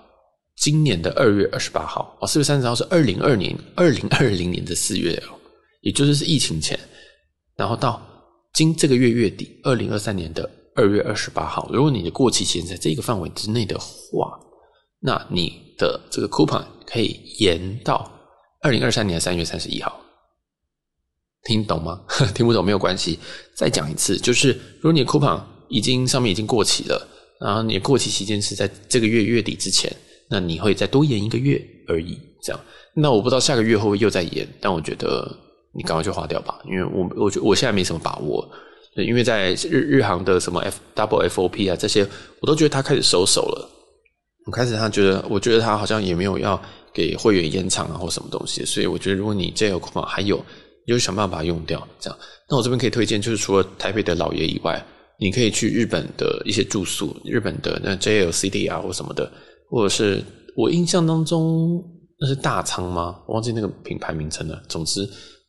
[0.55, 5.37] 今年的二月二十八号哦，四月三十号是二零二年二零二零年的四月哦，
[5.81, 6.79] 也就是是疫情前，
[7.55, 8.01] 然后到
[8.53, 14.39] 今这个月月底二零二三年的二月二十八号，如果你的过期时间在这个范围之内的话，
[14.99, 18.09] 那你的这个 coupon 可以延到
[18.61, 20.01] 二零二三年三月三十一号。
[21.45, 22.01] 听懂吗？
[22.35, 23.17] 听不懂没有关系，
[23.55, 24.49] 再讲一次，就是
[24.81, 27.07] 如果你的 coupon 已经上面已经过期了，
[27.39, 29.91] 然后你的过期期间是在这个月月底之前，
[30.29, 32.19] 那你会再多延一个月而已。
[32.43, 32.59] 这样，
[32.95, 35.31] 那我不知道下个月会不会又再延，但我觉得
[35.73, 38.47] 你赶快去花掉吧，因为我我觉我现在没什么把握，
[38.95, 42.07] 因为在日日航的什么 F double FOP 啊这些，
[42.41, 43.69] 我都觉得他开始收手了。
[44.45, 46.61] 我开始他觉得，我觉得他好像也没有要
[46.93, 50.39] 给会员延长啊或什么东西，所以我觉得如果你这个 coupon 还有，
[50.85, 51.85] 你就想办法把它用掉。
[51.99, 52.19] 这样，
[52.49, 54.83] 那我这边可以推荐，就是除了台北的老爷以外，
[55.19, 59.31] 你可以去日本的一些住宿，日本的那 JLCT 啊或什么的，
[59.69, 60.23] 或者是
[60.55, 61.83] 我印象当中
[62.19, 63.19] 那是大仓吗？
[63.27, 64.61] 忘记那个品牌名称了。
[64.69, 65.07] 总之，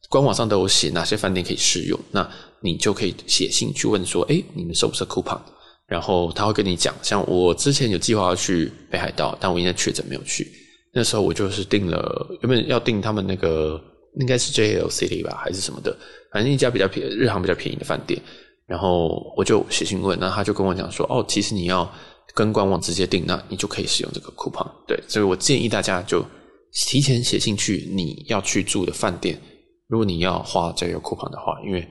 [0.08, 2.28] 官网上都有写哪些饭店可以试用，那
[2.60, 5.40] 你就可以写信去问说，诶，你们收不收 coupon？
[5.86, 10.50] 然后他会跟你讲，像我之前有计划要去北海道，但我因为确诊没有去。
[10.92, 13.80] 那时候我就是订了，原本要订他们那个
[14.20, 15.96] 应该是 JL City 吧，还是什么的，
[16.32, 18.20] 反正一家比较便，日航比较便宜的饭店。
[18.66, 21.88] 然后我就写信问，那他就跟我讲说，哦，其实你要
[22.34, 24.66] 跟官网直接订，那你就可以使用这个 coupon。
[24.86, 26.24] 对，所以我建议大家就
[26.72, 29.40] 提前写信去你要去住的饭店，
[29.88, 31.86] 如果你要花 JL coupon 的话，因为。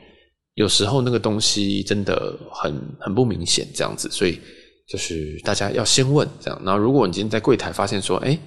[0.56, 4.40] 有时候那个东西真的很很不明显，这样子，所以
[4.88, 6.58] 就是大家要先问这样。
[6.64, 8.40] 然后如果你今天在柜台发现说，诶，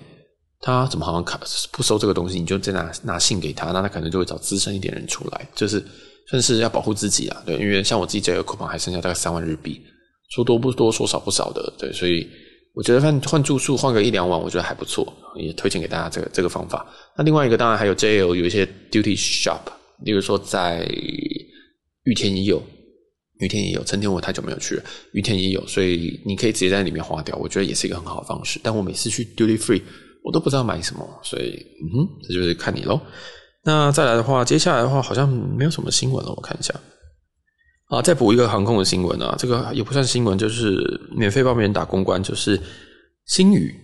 [0.60, 1.40] 他怎么好像卡
[1.72, 5.84] 不收这个东西，你就再拿拿信给他，那他可能就会找资深一点人出来，就是
[6.28, 7.42] 算是要保护自己啊。
[7.46, 9.80] 对，因为像我自己这个 coupon 还剩下大概三万日币，
[10.30, 11.72] 说多不多，说少不少的。
[11.78, 12.28] 对，所以
[12.74, 16.86] 我觉得换换住宿换个一两万，我觉得还不错，也推荐给大家这个这个方法。
[17.16, 19.60] 那另外一个当然还有 JL 有一些 duty shop，
[20.04, 20.88] 例如说在。
[22.04, 22.62] 玉田也有，
[23.38, 28.58] 羽田也有，成田我太久没有去了，羽田也有，所以你可以直接在里面花掉，我觉得也是一个很好的方式。
[28.62, 29.82] 但我每次去 Duty Free，
[30.24, 33.00] 我都不知道买什么，所以嗯哼，这就是看你喽。
[33.64, 36.74] 那再来的话，接下来的话好像没有什么新闻了，我看一下。
[37.88, 40.78] 啊，再补一个航空的新闻啊，这个也不算新闻，就是
[41.16, 42.60] 免费帮别人打公关，就是
[43.26, 43.74] 星宇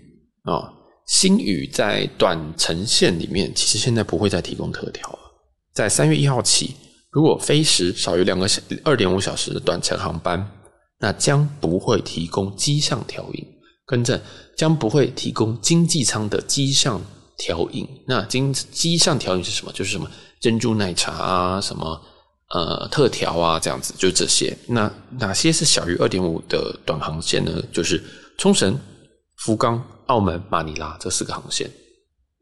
[0.42, 0.70] 啊，
[1.06, 5.18] 星宇在短程线里面，其实现在不会再提供特调了，
[5.72, 6.74] 在三月一号起。
[7.10, 10.50] 如果飞时少于两个小二点五小时的短程航班，
[10.98, 13.46] 那将不会提供机上调饮。
[13.86, 14.20] 跟正，
[14.56, 17.00] 将不会提供经济舱的机上
[17.36, 17.86] 调饮。
[18.06, 19.72] 那经机上调饮是什么？
[19.72, 22.00] 就是什么珍珠奶茶啊，什么
[22.50, 24.56] 呃特调啊，这样子，就这些。
[24.66, 27.62] 那哪些是小于二点五的短航线呢？
[27.72, 28.02] 就是
[28.38, 28.78] 冲绳、
[29.38, 31.70] 福冈、澳门、马尼拉这四个航线。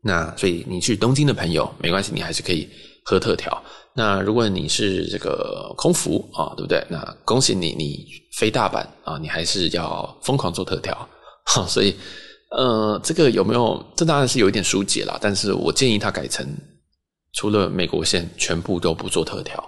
[0.05, 2.69] 那所以你去东京的朋友没关系，你还是可以
[3.05, 3.63] 喝特调。
[3.95, 6.85] 那如果你是这个空服啊，对不对？
[6.89, 11.09] 那恭喜你，你飞大阪啊，你还是要疯狂做特调。
[11.45, 11.95] 哈， 所以
[12.51, 13.85] 呃，这个有没有？
[13.97, 16.47] 这当然是有一点疏解啦，但是我建议他改成
[17.35, 19.63] 除了美国线全部都不做特调。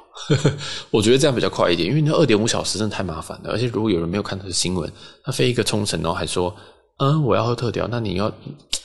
[0.90, 3.50] 我觉得这样比较快一点，因为那二点五小时真的太麻烦了。
[3.50, 4.90] 而且如果有人没有看到新闻，
[5.24, 6.54] 他飞一个冲绳，然后还说
[6.98, 8.32] 嗯我要喝特调，那你要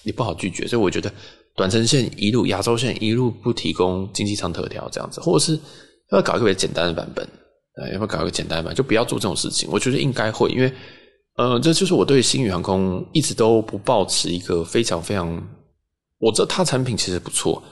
[0.03, 0.67] 你不好拒绝。
[0.67, 1.11] 所以我觉得。
[1.55, 5.59] 短程线一路，亚洲线一路不提供经济舱特调这样子，或者是要
[6.11, 7.27] 不要搞一个简单的版本？
[7.91, 9.67] 要不要搞一个简单版，就不要做这种事情。
[9.69, 10.71] 我觉得应该会，因为
[11.39, 15.25] 呃，这就是我对星宇航空一直都不抱持一个非常非常，
[16.17, 17.63] 我知道它产品其实不错，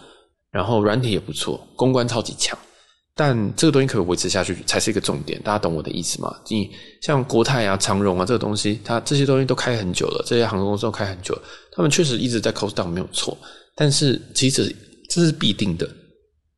[0.50, 2.58] 然后软体也不错，公关超级强，
[3.14, 5.38] 但这个东西可以维持下去才是一个重点。
[5.44, 6.34] 大家懂我的意思吗？
[6.48, 11.38] 你像国泰啊、长荣啊这个东西，它这些东西都开很久了，这些航空公司都开很久，
[11.74, 13.38] 他们确实一直在 cost down 没有错。
[13.76, 14.74] 但是其实
[15.10, 15.86] 这是必定的，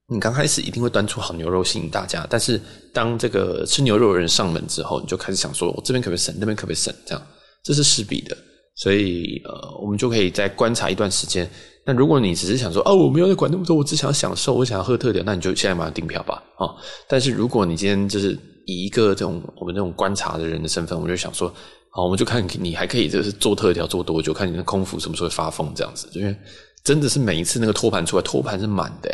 [0.09, 2.59] 你刚开始一定会端出好牛肉吸引大家，但是
[2.91, 7.21] 当这个吃牛肉的人上门之后，你就开始想说，我这边可不可以省，那边可不可以省，这样
[7.63, 8.35] 这是势必的。
[8.75, 11.47] 所以呃，我们就可以再观察一段时间。
[11.85, 16.73] 那如果你只是想说，哦，我没有在管那么多，我只想要享受，我想要喝特调，那你就现在马上订票吧，啊！
[17.07, 21.53] 但是如果你今天就是以一个这种我们这种观察的人的身份，我就想说，
[21.91, 26.35] 好，我们就看你还可以就是做特调做多久，看你的空腹什么时候会发疯这样子，因为。
[26.81, 29.11] 真的是每一次那个托盘出来，托盘是满的，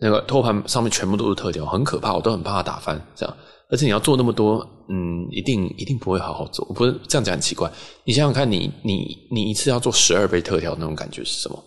[0.00, 3.36] 那个托盘上面全部都是特调，很可怕，我都很怕它打翻这样。
[3.70, 6.64] 而且你要做那么多，嗯，一定一定不会好好做。
[6.72, 7.70] 不是这样讲很奇怪，
[8.04, 11.64] 你想想看你，你你一次要做十二杯特调，那种感觉是什么？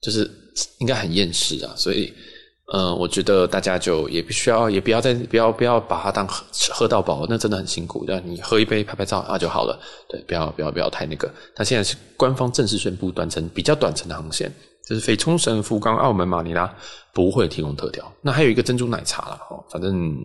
[0.00, 0.30] 就是
[0.78, 1.72] 应该很厌世啊。
[1.74, 2.12] 所以，
[2.72, 8.04] 呃，我觉得大家就也必须要，也不要再不要不要把它当喝喝到饱，那真的很辛苦。
[8.06, 9.76] 让你喝一杯拍拍照啊就好了。
[10.08, 11.28] 对，不要不要不要太那个。
[11.56, 14.52] 它现在是官方正式宣布短程比较短程的航线。
[14.90, 16.68] 就是飞冲绳、福冈、澳门、马尼拉
[17.14, 18.12] 不会提供特调。
[18.20, 19.38] 那还有一个珍珠奶茶啦，
[19.70, 20.18] 反正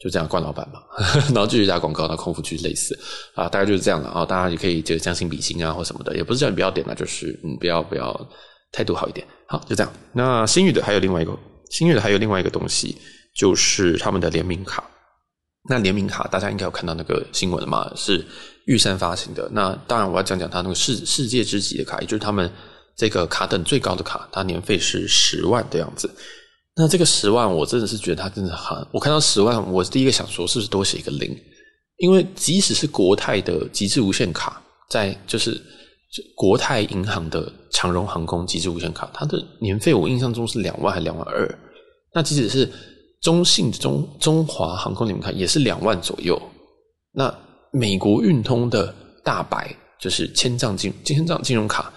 [0.00, 0.80] 就这样，灌老板嘛。
[1.28, 2.98] 然后继续打广告，那空腹区类似
[3.34, 4.24] 啊，大概就是这样了啊。
[4.24, 8.28] 大家也可以就将心比心啊，或什么的，也不是叫你不要点啦，就是嗯，不要不要
[8.72, 9.26] 态度好一点。
[9.48, 9.92] 好，就这样。
[10.14, 12.96] 那新宇的还有另外一个，新宇的还有另外一个东西，
[13.36, 14.82] 就是他们的联名卡。
[15.68, 17.90] 那联名卡大家应该有看到那个新闻了嘛？
[17.96, 18.24] 是
[18.64, 19.46] 玉山发行的。
[19.52, 22.50] 那当然我要讲讲它那个世世界之级的卡，也就是他们
[22.96, 26.08] 这个卡等最高的卡，它年费是十万的样子。
[26.76, 28.76] 那这个十万，我真的是觉得它真的很……
[28.90, 31.36] 我看到十万，我第一个想说是不是多写一个零？
[31.98, 35.60] 因为即使是国泰的极致无限卡，在就是
[36.34, 41.58] 国泰银行的长荣航空极致无限卡，它的年费我印象中是两万还是两万二？
[42.12, 42.68] 那即使是
[43.20, 46.40] 中信中中华航空联名卡也是两万左右。
[47.12, 47.32] 那
[47.72, 51.92] 美国运通的大白就是千账金千账金融卡。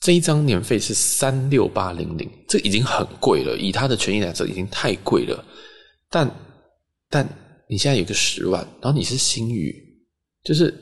[0.00, 3.56] 这一张年费是三六八零零，这已经很贵了。
[3.58, 5.44] 以它的权益来说，已经太贵了。
[6.08, 6.30] 但
[7.10, 7.28] 但
[7.68, 9.74] 你现在有个十万，然后你是星宇，
[10.44, 10.72] 就是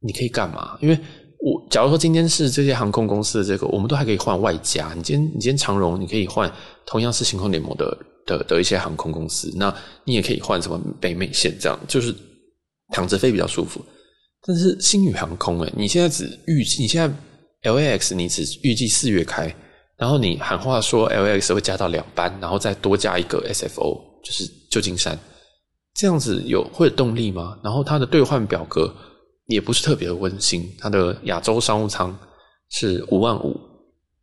[0.00, 0.76] 你可以干嘛？
[0.82, 0.98] 因为
[1.38, 4.92] 我假如说今天是这些航空公司的这个，我们都还可以换外加。
[4.94, 6.52] 你今天你今天长荣，你可以换
[6.84, 12.14] 同样是星空联盟的的的一些航空公司，那你也可以换什么北美线这样，就是
[12.92, 13.82] 躺着飞比较舒服。
[14.46, 17.16] 但是星宇航空，诶，你现在只预计你现在。
[17.62, 19.54] LAX 你只预计四月开，
[19.96, 25.18] 然后你喊话说 LAX 会加到两班，然后再多加一个 SFO，就是旧金山，
[25.94, 27.58] 这样子有会有动力吗？
[27.62, 28.90] 然后它的兑换表格
[29.46, 32.18] 也不是特别的温馨，它的亚洲商务舱
[32.70, 33.60] 是五万五，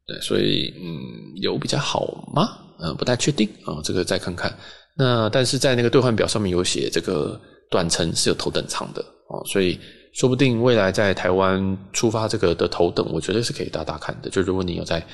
[0.08, 2.50] 对，所以嗯，有比较好吗？
[2.80, 4.52] 嗯，不太确定啊，这个再看看。
[4.98, 9.80] 那但是在那个兑换表上面有写这个短程是有头等舱的哦，所以。
[10.18, 14.30] 说不定未来在台湾出发这个的头等，我觉得是可以搭搭看的。
[14.32, 15.06] 就如果你有在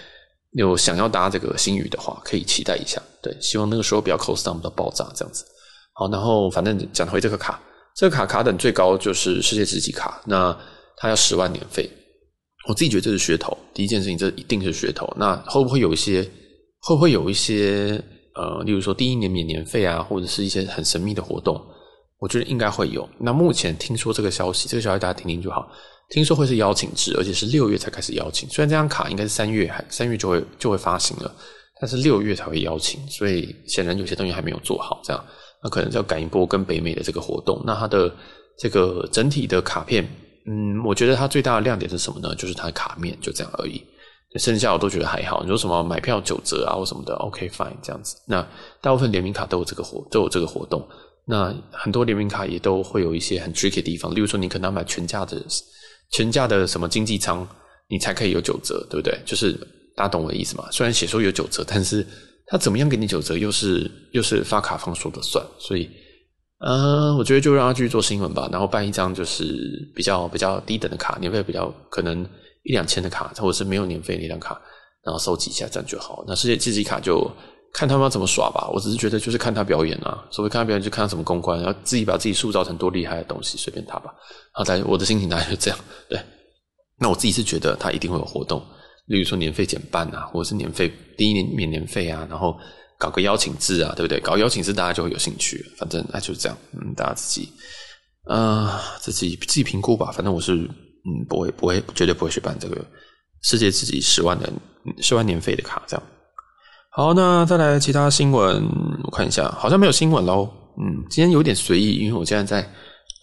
[0.51, 3.01] 有想要搭这个星宇的话，可以期待一下。
[3.21, 5.43] 对，希望那个时候不要 cost down 到爆炸这样子。
[5.93, 7.61] 好，然后反正讲回这个卡，
[7.97, 10.57] 这个卡卡等最高就是世界之级卡，那
[10.95, 11.89] 它要十万年费。
[12.69, 15.13] 我自己觉得这是噱头，第一件事情这一定是噱头。
[15.17, 16.23] 那会不会有一些
[16.79, 18.01] 会不会有一些
[18.35, 21.61] 呃，例如说第一年免年费啊，或者是一些很神秘的活动？
[22.23, 23.07] 我觉得应该会有。
[23.19, 25.69] 那目前听说这个消息，这个消息大家听听就好。
[26.09, 28.47] 听说会是邀请制，而且是六月才开始邀请。
[28.47, 31.35] 虽然这张卡应该是三月还三月就会就会发行了，
[31.81, 35.01] 但是六月才会邀请，所以显然有些东西还没有做好。
[35.03, 35.21] 这样，
[35.61, 37.61] 那可能要赶一波跟北美的这个活动。
[37.65, 38.09] 那它的
[38.57, 40.07] 这个整体的卡片，
[40.47, 42.33] 嗯，我觉得它最大的亮点是什么呢？
[42.35, 43.83] 就是它的卡面就这样而已。
[44.37, 45.41] 剩下我都觉得还好。
[45.41, 48.15] 你说什么买票九折啊或什么的，OK fine 这样子。
[48.25, 48.41] 那
[48.81, 50.87] 大部分联名卡都有这个活都有这个活动。
[51.25, 55.41] 那很多联名卡也都会有一些很 tricky 的地方，例如说你可能要买全价的
[56.11, 57.47] 全价的什么经济舱，
[57.87, 59.17] 你才可以有九折，对不对？
[59.25, 59.53] 就是
[59.95, 60.67] 大家懂我的意思吗？
[60.69, 62.05] 虽然写说有九折，但是
[62.47, 65.89] 他怎么样给你九折，又是又是发卡方说的算，所以，
[66.59, 69.57] 呃，我觉得就让他继续做新闻吧，然后办一张就是
[69.95, 72.21] 比较比较低等的卡，年费比较可能
[72.63, 74.61] 一两千的卡，或者是没有年费那张卡，
[75.05, 76.25] 然后收集一下这样就好。
[76.27, 77.31] 那世界机级卡就。
[77.73, 80.23] 看他们要怎么耍吧，我只是觉得就是看他表演啊。
[80.29, 84.13] 所谓看他表演，就看他怎么公关，然后自己把自己塑造成多厉害的东西，随便他吧。
[84.51, 85.79] 好，在我的心情大概就这样。
[86.07, 86.19] 对，
[86.99, 88.63] 那我自己是觉得他一定会有活动，
[89.07, 92.55] 例如说年费减半啊，或者是年费第一年免年费啊，然后
[92.99, 94.19] 搞个邀请制啊，对不对？
[94.19, 95.65] 搞邀请制大家就会有兴趣。
[95.75, 97.49] 反正那就是这样，嗯，大家自己
[98.25, 100.11] 啊、自己自己评估吧。
[100.11, 102.85] 反正我是嗯，不会不会绝对不会去办这个
[103.41, 104.47] 世界自己十万的
[105.01, 106.03] 十万年费的卡，这样。
[106.95, 108.63] 好，那再来其他新闻，
[109.03, 110.47] 我看一下，好像没有新闻喽。
[110.77, 112.69] 嗯，今天有点随意，因为我现在在，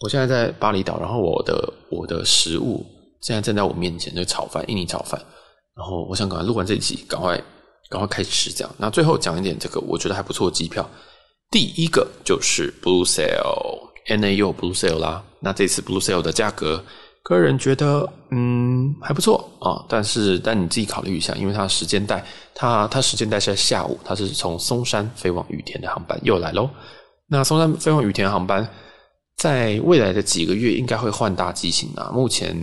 [0.01, 2.85] 我现在在巴厘岛，然后我的我的食物
[3.21, 5.17] 现在正在我面前，那炒饭，印尼炒饭。
[5.73, 7.41] 然后我想赶快录完这一集，赶快
[7.89, 8.75] 赶快开始吃这样。
[8.77, 10.85] 那最后讲一点这个我觉得还不错的机票，
[11.49, 15.23] 第一个就是 Blue Sail，NA 有 Blue Sail 啦。
[15.39, 16.83] 那这次 Blue Sail 的价格。
[17.23, 22.23] 个人觉得，嗯，还不错啊，但是，但你自己考虑一下，因为它时间带，
[22.55, 26.69] 它它时间带是在下午，它是从松山飞往羽田的航班又来喽。
[27.27, 28.67] 那松山飞往羽田航班，
[29.37, 32.11] 在未来的几个月应该会换大机型啊。
[32.13, 32.55] 目前，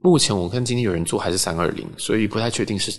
[0.00, 2.90] 目前我看今天有人做还是三二零，所以不太确定是，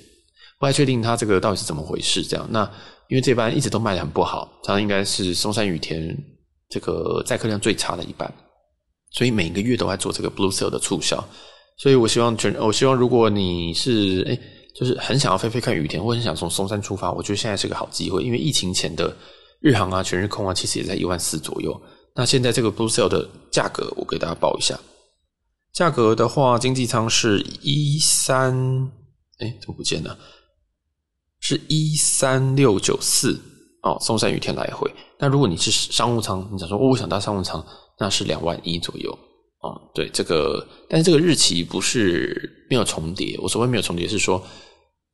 [0.60, 2.22] 不太确定它这个到底是怎么回事。
[2.22, 2.64] 这样，那
[3.10, 6.16] 因为这班一直都卖的很不好，它应该是松山羽田
[6.70, 8.32] 这个载客量最差的一班。
[9.18, 11.18] 所以每个月都在做这个 Blue Sail 的促销，
[11.80, 14.40] 所以我希望全，我希望如果你是诶，
[14.76, 19.12] 就是很想要飞飞看雨田，或者很想从松山出发，我觉得现在是个好机会，因为疫情前的
[19.60, 21.76] 日航啊、全日空啊，其实也在一万四左右。
[22.14, 24.80] 那现在这个 Blue Sail 的价格，我给大家报一下，
[25.74, 28.54] 价格的话，经济舱是一三，
[29.40, 30.16] 诶，怎么不见了？
[31.40, 33.40] 是一三六九四
[33.82, 34.88] 哦，松山雨天来回。
[35.18, 37.66] 那如果你是商务舱，你想说，哦，我想搭商务舱。
[38.00, 39.18] 那是两万一左右
[39.60, 43.38] 啊、对这个，但是这个日期不是没有重叠。
[43.42, 44.42] 我所谓没有重叠是说，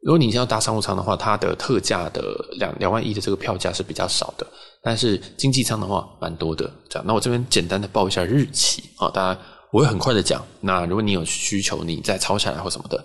[0.02, 4.46] 如果你要搭商务舱的话，它的特价的两两万一的这个票价是比较少的，
[4.84, 6.69] 但是经济舱的话蛮多的。
[6.89, 9.41] 这样，那我这边简单的报一下日期啊，大家
[9.72, 10.46] 我会很快的讲。
[10.60, 13.04] 那如果你有需求，你再抄下来或什么的。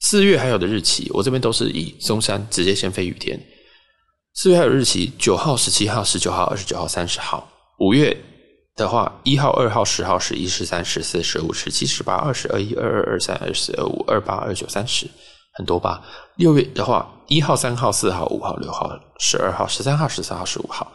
[0.00, 3.38] 四月还有的日期，我这边都是以松山直接先飞雨天。
[4.34, 7.50] 四月还有日期，九号、十七号、十九号、二十九号、三十号。
[7.80, 8.16] 五月
[8.76, 15.08] 的话，一号、二号、十号、十一、十三、十四、十五、十七、十八、二十二、一、二二、二三、二四、二五、二八、二九、三十。
[15.54, 16.02] 很多吧。
[16.36, 20.86] 六月的话，一号、三号、四号、五号、六号、十二号、十三号、十四号、十五号。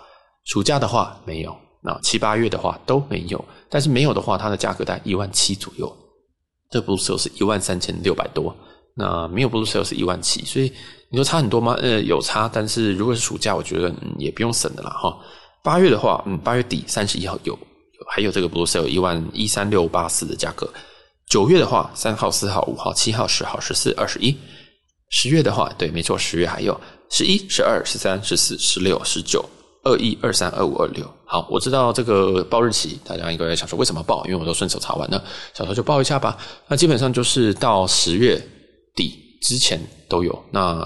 [0.46, 3.44] 暑假的话没有，那七八月的话都没有。
[3.70, 5.92] 但是没有的话，它的价格在一万七左右。
[6.70, 8.56] 这 Blue Sail 是一万三千六百多，
[8.96, 10.72] 那没有 Blue Sail 是一万七，所以
[11.10, 11.74] 你说差很多吗？
[11.82, 15.18] 呃，有差，但是如果是暑假，我觉得、嗯、也不用省的啦哈。
[15.64, 17.58] 八月的话，嗯，八月底三十一号有，
[18.14, 20.70] 还有这个 Blue Sail 一万一三六八四的价格。
[21.30, 24.38] 九月的话，三号、四号、五号、七号、十号、十四、二十一。
[25.12, 26.78] 十月的话，对，没错，十月还有
[27.10, 29.46] 十一、十二、十三、十四、十六、十九、
[29.86, 31.10] 二一、二三、二五、二六。
[31.26, 34.26] 好，我知道这个报日期，大家应该想说为什么报？
[34.26, 36.38] 因为我都顺手查完了，想说就报一下吧。
[36.68, 38.38] 那基本上就是到十月
[38.94, 40.38] 底之前都有。
[40.52, 40.86] 那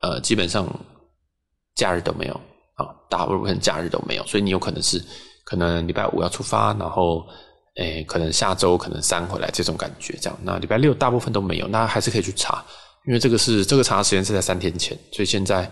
[0.00, 0.66] 呃，基本上
[1.74, 2.34] 假日都没有
[2.76, 5.04] 啊，大部分假日都没有，所以你有可能是
[5.46, 7.24] 可能礼拜五要出发，然后。
[7.78, 10.38] 诶，可能下周可能三回来这种感觉，这样。
[10.42, 12.64] 那礼拜六大部分都没有，那还是可以去查，
[13.06, 15.70] 因为这个是这个查的时间是在三天前，所以现在，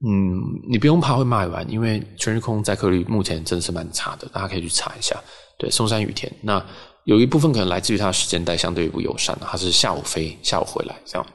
[0.00, 5.14] 嗯，你不用怕会卖完，因为全日空载客率目前真的是蛮差的，大家可以去查一下。
[5.58, 6.64] 对，松山羽田，那
[7.04, 11.26] 有一部分可能来自于它的时间带相对不友善，它是下午飞，下午回来，这样。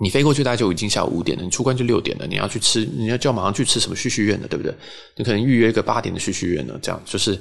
[0.00, 4.74] 你飞过去大概就已经下午五点了，你出关就六点了，你要去吃，你要叫马上去吃什么旭旭苑的，对不对？
[5.16, 7.38] 你可能预约一个八点的旭旭苑呢，这样就是。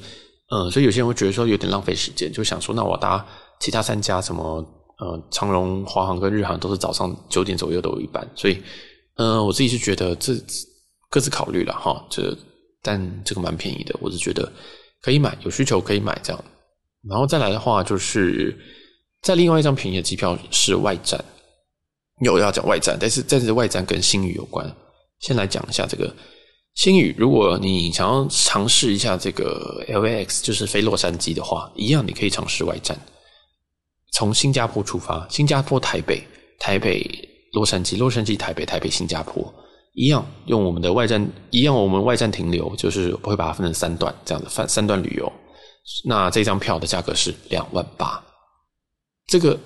[0.50, 3.26] 嗯，所以有些人会觉得说有点浪费时间，就想说那我搭
[3.60, 4.66] 其他三家什么
[4.98, 8.58] 呃长荣、华航跟日航都是早上九点左右都有一班，所以
[9.18, 10.34] 嗯，我自己是觉得这
[11.10, 12.34] 各自考虑了哈，这
[12.82, 14.50] 但这个蛮便宜的，我是觉得
[15.02, 16.42] 可以买，有需求可以买这样。
[17.10, 18.58] 然后再来的话，就是
[19.24, 21.22] 在另外一张便宜的机票是外站，
[22.22, 24.70] 有要讲外站，但是但是外站跟新宇有关，
[25.20, 26.14] 先来讲一下这个。
[26.76, 32.96] 新宇，如果你想要尝试一下这个 LAX，就是飞洛杉矶的话，一样你可以尝试外站，
[34.14, 36.24] 从新加坡出发，新加坡台北，
[36.60, 37.04] 台北
[37.54, 39.52] 洛杉矶，洛杉矶台北，台北新加坡，
[39.94, 45.34] 一样用我们的外站，一样我们外站停留，就是不会把它分成三段这样的，三三段旅游。
[46.06, 48.24] 那这张票的价格是两万八，
[49.26, 49.58] 这个，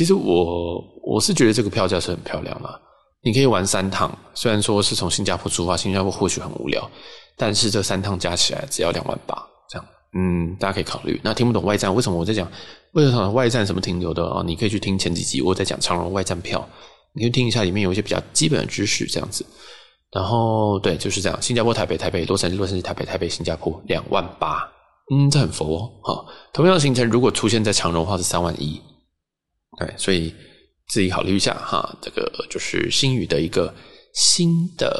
[0.00, 2.80] 其实我我是觉得这个票价是很漂亮的。
[3.22, 6.90] 你可以玩三趟，虽然说是从新加坡出发，新加坡或许很无聊，
[7.36, 9.36] 但是这三趟加起来只要两万八，
[9.68, 11.20] 这样，嗯，大家可以考虑。
[11.22, 12.50] 那听不懂外站，为什么我在讲
[12.92, 14.42] 为什么外站什么停留的啊？
[14.42, 16.66] 你可以去听前几集，我在讲长荣外站票，
[17.12, 19.44] 你可以听一下，里面有一些比较基本的知识，这样子。
[20.12, 24.66] 然后对，就是这样，新加坡台北台北洛杉矶洛杉矶台北台北新加坡两万八，
[25.12, 25.92] 嗯，这很佛哦。
[26.02, 28.80] 好，同样的行程如果出现在长荣的话是三万一，
[29.80, 30.32] 对，所以。
[30.92, 33.72] 自己考虑一下哈，这个就是新宇的一个
[34.12, 34.92] 新的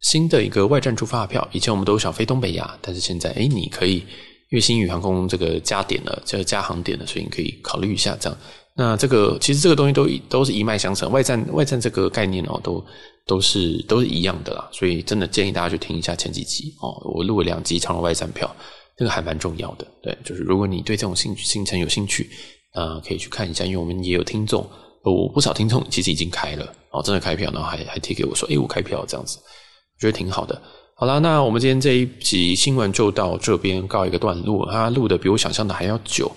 [0.00, 1.48] 新的一个外站出发票。
[1.50, 8.38] 以前我们都想飞东北亚，但是现在诶，你可以因为新宇航空这个加点了，这个加航点了，所以你可以考虑一下这样。
[8.76, 12.86] 那这个其实这个东西都都是一脉相承，外站外站这个概念哦，都
[13.26, 14.68] 都是都是一样的啦。
[14.70, 18.54] 所以真的建议大家去听一下前几集哦，我录了两集长荣外站票，
[18.96, 19.84] 这个还蛮重要的。
[20.00, 22.30] 对，就是如果你对这种兴趣行程有兴趣。
[22.78, 24.64] 啊，可以去看一下，因为我们也有听众，
[25.02, 30.60] 我不少听众其实已经开了哦，真的开票，然后还还贴给我说，诶，我开票这样子，我觉得挺好的。
[30.94, 36.30] 好啦，那我们今天这一集新闻就到这边告一个段落，它录的比我想象的还要久。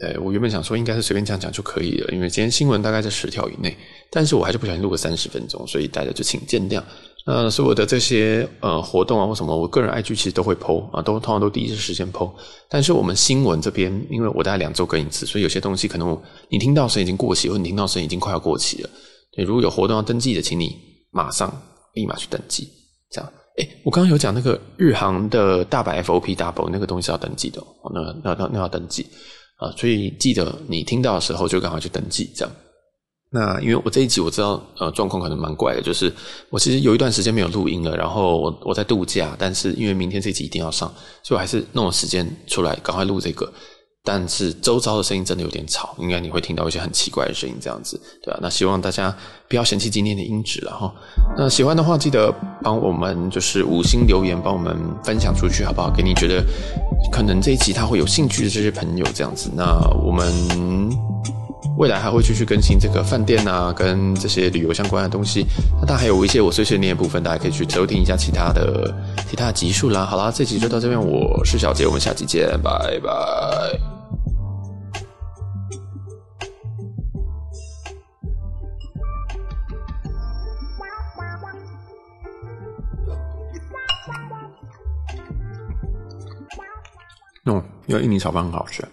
[0.00, 3.76] 呃，我原本想说应该是随便讲讲就可以了，因为今天新闻大概在十条以内，
[4.10, 6.82] 但是我还是不小心录了三十分钟，所以大家就请见谅。
[7.24, 12.32] 呃，所有的这些呃活动啊或什么，我个人 IG 其实都会 po 啊，都通常都第一时间 po。
[12.68, 18.90] 但是我们新闻这边，因为我大概两周更一次，所以有些东西可能你听到时已经过期，或你听到时已经快要过期了。
[19.36, 20.76] 对，如果有活动要登记的，请你
[21.12, 21.48] 马上
[21.94, 22.68] 立马去登记。
[23.12, 27.62] 这样，诶，我刚刚有讲那个日航的大白 FOP Double 那个东西要登记的，
[27.94, 29.06] 那那那那要登记
[29.58, 32.52] 啊，所以记得你听到的时候就赶快去登记，这样。
[33.34, 36.12] 那因为我这一集我知道，呃，状况可能蛮怪的，就是
[36.50, 40.86] 我其实有一段时间没有录音了，然后我我在度假，但是因为明天这集一定要上，
[41.22, 43.50] 所以我还是弄了时间出来赶快录这个。
[44.04, 48.38] 但是周遭的声音真的有点吵，应该你会听到一些很奇怪的声音，这样子，对吧？
[48.42, 49.16] 那希望大家
[49.48, 50.92] 不要嫌弃今天的音质了哈。
[51.38, 55.88] 那喜欢的话，记得帮我们就是五星留言，帮我们分享出去，好不好？
[55.88, 56.44] 给你觉得
[57.12, 59.48] 可能这一集他会有兴趣的这些朋友，这样子。
[59.54, 59.64] 那
[60.04, 61.41] 我们。
[61.82, 65.44] 未来还会继续更新这个饭店啊，跟这些旅游相关的东西。
[65.80, 68.94] 那当然还有一些我碎碎念的部分，大家可以去收听一下其他的
[69.28, 70.04] 其他的集数啦。
[70.04, 73.10] 好啦，这集就到这边，我是小杰，我们下期见，拜拜。
[87.46, 88.86] 哦，因为印尼炒饭很好吃。